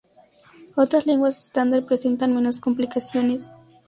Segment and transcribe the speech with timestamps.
[0.75, 3.51] Otras lenguas estándar presentan menos complicaciones.